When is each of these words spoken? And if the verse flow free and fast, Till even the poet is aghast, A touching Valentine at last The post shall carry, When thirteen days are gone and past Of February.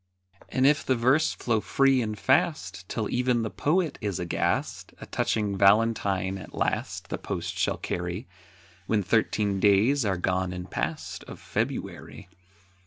And 0.49 0.65
if 0.65 0.83
the 0.83 0.95
verse 0.95 1.31
flow 1.33 1.61
free 1.61 2.01
and 2.01 2.17
fast, 2.17 2.89
Till 2.89 3.07
even 3.11 3.43
the 3.43 3.51
poet 3.51 3.99
is 4.01 4.17
aghast, 4.19 4.95
A 4.99 5.05
touching 5.05 5.55
Valentine 5.55 6.39
at 6.39 6.55
last 6.55 7.09
The 7.09 7.19
post 7.19 7.55
shall 7.55 7.77
carry, 7.77 8.27
When 8.87 9.03
thirteen 9.03 9.59
days 9.59 10.03
are 10.03 10.17
gone 10.17 10.53
and 10.53 10.71
past 10.71 11.23
Of 11.25 11.39
February. 11.39 12.29